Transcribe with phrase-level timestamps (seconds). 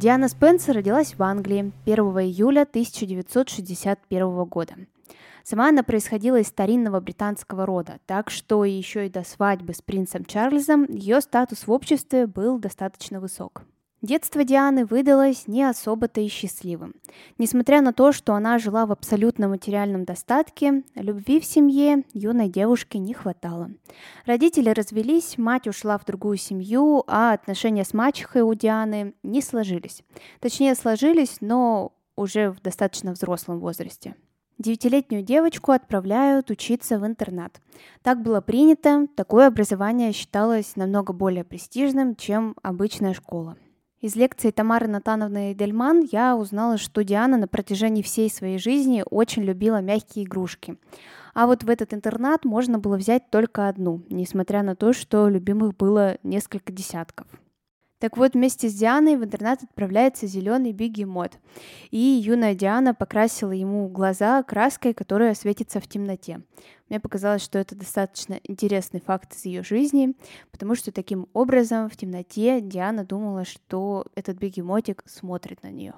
[0.00, 4.72] Диана Спенсер родилась в Англии 1 июля 1961 года.
[5.44, 10.24] Сама она происходила из старинного британского рода, так что еще и до свадьбы с принцем
[10.24, 13.64] Чарльзом ее статус в обществе был достаточно высок.
[14.02, 16.94] Детство Дианы выдалось не особо-то и счастливым.
[17.36, 22.98] Несмотря на то, что она жила в абсолютно материальном достатке, любви в семье юной девушке
[22.98, 23.70] не хватало.
[24.24, 30.02] Родители развелись, мать ушла в другую семью, а отношения с мачехой у Дианы не сложились.
[30.40, 34.14] Точнее, сложились, но уже в достаточно взрослом возрасте.
[34.56, 37.60] Девятилетнюю девочку отправляют учиться в интернат.
[38.02, 43.58] Так было принято, такое образование считалось намного более престижным, чем обычная школа.
[44.00, 49.42] Из лекции Тамары Натановны Дельман я узнала, что Диана на протяжении всей своей жизни очень
[49.42, 50.78] любила мягкие игрушки.
[51.34, 55.76] А вот в этот интернат можно было взять только одну, несмотря на то, что любимых
[55.76, 57.26] было несколько десятков.
[58.00, 61.38] Так вот, вместе с Дианой в интернат отправляется зеленый бегемот.
[61.90, 66.40] И юная Диана покрасила ему глаза краской, которая светится в темноте.
[66.88, 70.14] Мне показалось, что это достаточно интересный факт из ее жизни,
[70.50, 75.92] потому что таким образом в темноте Диана думала, что этот бегемотик смотрит на нее.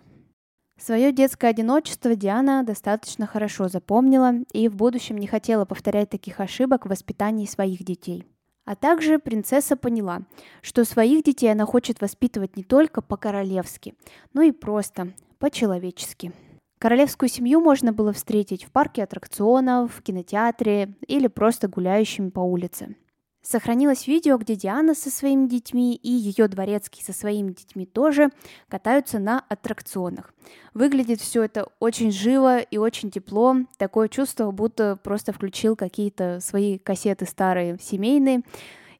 [0.77, 6.85] Свое детское одиночество Диана достаточно хорошо запомнила и в будущем не хотела повторять таких ошибок
[6.85, 8.27] в воспитании своих детей.
[8.65, 10.23] А также принцесса поняла,
[10.61, 13.95] что своих детей она хочет воспитывать не только по-королевски,
[14.33, 16.33] но и просто по-человечески.
[16.79, 22.97] Королевскую семью можно было встретить в парке аттракционов, в кинотеатре или просто гуляющими по улице.
[23.43, 28.31] Сохранилось видео, где Диана со своими детьми и ее дворецкий со своими детьми тоже
[28.69, 30.33] катаются на аттракционах.
[30.75, 33.57] Выглядит все это очень живо и очень тепло.
[33.79, 38.43] Такое чувство, будто просто включил какие-то свои кассеты старые, семейные,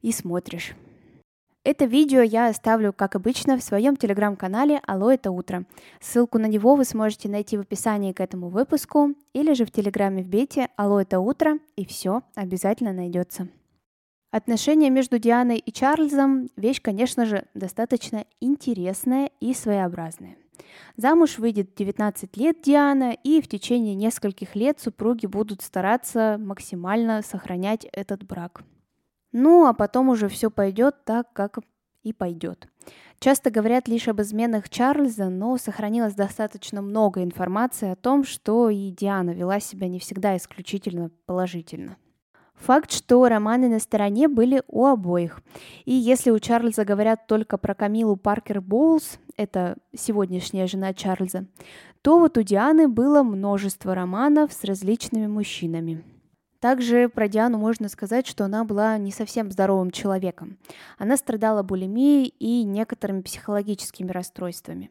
[0.01, 0.73] и смотришь.
[1.63, 5.63] Это видео я оставлю, как обычно, в своем телеграм-канале «Алло, это утро».
[6.01, 10.23] Ссылку на него вы сможете найти в описании к этому выпуску или же в телеграме
[10.23, 13.47] вбейте «Алло, это утро» и все обязательно найдется.
[14.33, 20.37] Отношения между Дианой и Чарльзом– вещь, конечно же, достаточно интересная и своеобразная.
[20.97, 27.85] Замуж выйдет 19 лет Диана, и в течение нескольких лет супруги будут стараться максимально сохранять
[27.93, 28.63] этот брак.
[29.33, 31.59] Ну, а потом уже все пойдет так, как
[32.01, 32.67] и пойдет.
[33.19, 38.89] Часто говорят лишь об изменах Чарльза, но сохранилось достаточно много информации о том, что и
[38.89, 41.97] Диана вела себя не всегда исключительно положительно.
[42.55, 45.41] Факт, что романы на стороне были у обоих.
[45.85, 51.45] И если у Чарльза говорят только про Камилу Паркер Боулс, это сегодняшняя жена Чарльза,
[52.01, 56.03] то вот у Дианы было множество романов с различными мужчинами.
[56.63, 60.57] Также про Диану можно сказать, что она была не совсем здоровым человеком.
[60.97, 64.89] Она страдала булимией и некоторыми психологическими расстройствами.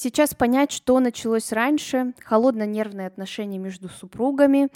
[0.00, 4.68] Сейчас понять, что началось раньше, холодно-нервные отношения между супругами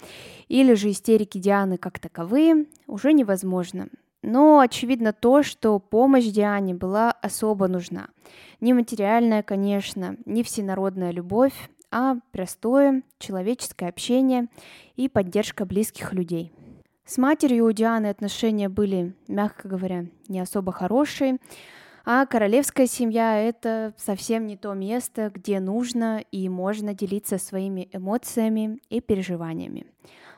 [0.49, 3.87] или же истерики Дианы как таковые, уже невозможно.
[4.21, 8.09] Но очевидно то, что помощь Диане была особо нужна.
[8.59, 11.53] Не материальная, конечно, не всенародная любовь,
[11.89, 14.47] а простое человеческое общение
[14.97, 16.51] и поддержка близких людей.
[17.05, 21.37] С матерью у Дианы отношения были, мягко говоря, не особо хорошие,
[22.05, 28.79] а королевская семья— это совсем не то место, где нужно и можно делиться своими эмоциями
[28.89, 29.85] и переживаниями.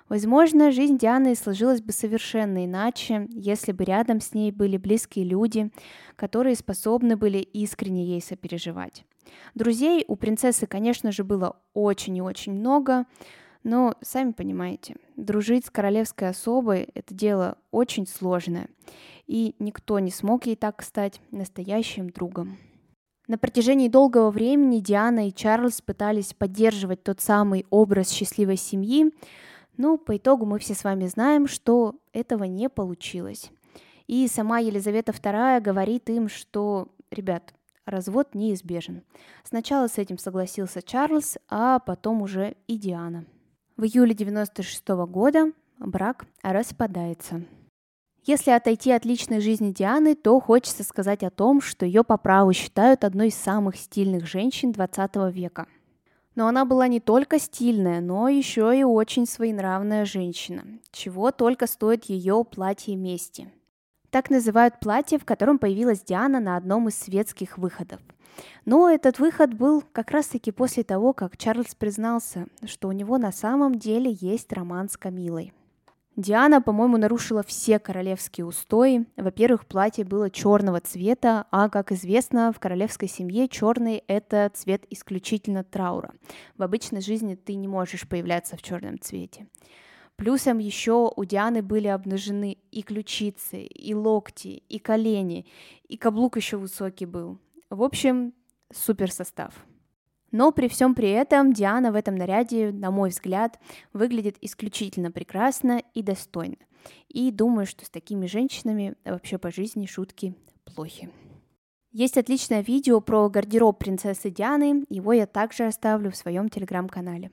[0.08, 5.72] Возможно, жизнь Дианы сложилась бы совершенно иначе, если бы рядом с ней были близкие люди,
[6.16, 9.04] которые способны были искренне ей сопереживать.
[9.56, 13.06] Друзей у принцессы, конечно же, было очень и очень много,
[13.64, 18.68] но, сами понимаете, дружить с королевской особой– это дело очень сложное,
[19.28, 22.58] и никто не смог ей так стать настоящим другом.
[23.28, 29.12] На протяжении долгого времени Диана и Чарльз пытались поддерживать тот самый образ счастливой семьи,
[29.78, 33.52] но по итогу мы все с вами знаем, что этого не получилось.
[34.08, 39.02] И сама Елизавета II говорит им, что, ребят, развод неизбежен.
[39.44, 43.26] Сначала с этим согласился Чарльз, а потом уже и Диана.
[43.78, 47.44] В июле 96 года брак распадается.
[48.24, 52.54] Если отойти от личной жизни Дианы, то хочется сказать о том, что ее по праву
[52.54, 55.68] считают одной из самых стильных женщин 20 века.
[56.36, 62.06] Но она была не только стильная, но еще и очень своенравная женщина, чего только стоит
[62.06, 63.52] ее платье мести.
[64.16, 68.00] Так называют платье, в котором появилась Диана на одном из светских выходов.
[68.64, 73.34] Но этот выход был как раз-таки после того, как Чарльз признался, что у него на
[73.34, 75.52] самом деле есть роман с Камилой.
[76.16, 79.06] Диана, по-моему, нарушила все королевские устои.
[79.18, 85.66] Во-первых, платье было черного цвета, а, как известно, в королевской семье черный– это цвет исключительно
[85.66, 86.14] траура.
[86.58, 89.48] В обычной жизни ты не можешь появляться в черном цвете.
[90.16, 95.46] Плюсом еще у Дианы были обнажены и ключицы, и локти, и колени,
[95.88, 97.38] и каблук еще высокий был.
[97.70, 98.34] В общем,
[98.72, 99.66] супер состав.
[100.32, 103.60] Но при всем при этом Диана в этом наряде, на мой взгляд,
[103.94, 106.58] выглядит исключительно прекрасно и достойно.
[107.10, 110.36] И думаю, что с такими женщинами вообще по жизни шутки
[110.66, 111.10] плохи.
[111.92, 117.32] Есть отличное видео про гардероб принцессы Дианы, его я также оставлю в своем телеграм-канале.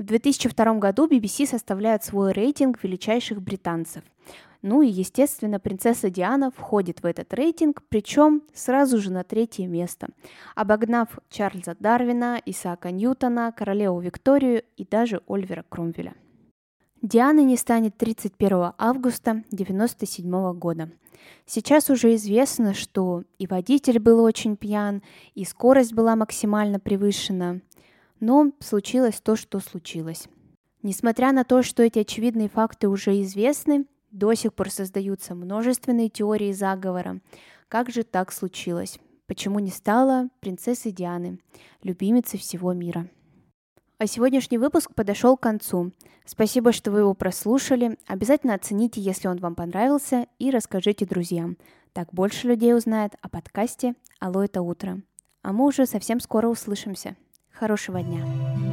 [0.00, 4.02] В 2002 году BBC составляет свой рейтинг величайших британцев.
[4.62, 10.08] Ну и, естественно, принцесса Диана входит в этот рейтинг, причем сразу же на третье место,
[10.54, 16.14] обогнав Чарльза Дарвина, Исаака Ньютона, королеву Викторию и даже Ольвера Кромвеля.
[17.02, 20.90] Дианы не станет 31 августа 1997 года.
[21.44, 25.02] Сейчас уже известно, что и водитель был очень пьян,
[25.34, 27.60] и скорость была максимально превышена,
[28.20, 30.28] но случилось то, что случилось.
[30.82, 36.52] Несмотря на то, что эти очевидные факты уже известны, до сих пор создаются множественные теории
[36.52, 37.20] заговора.
[37.68, 38.98] Как же так случилось?
[39.26, 41.38] Почему не стала принцессой Дианы,
[41.82, 43.08] любимицей всего мира?
[43.98, 45.92] А сегодняшний выпуск подошел к концу.
[46.24, 47.98] Спасибо, что вы его прослушали.
[48.06, 51.58] Обязательно оцените, если он вам понравился, и расскажите друзьям.
[51.92, 55.02] Так больше людей узнает о подкасте «Алло, это утро».
[55.42, 57.16] А мы уже совсем скоро услышимся.
[57.60, 58.69] Хорошего дня!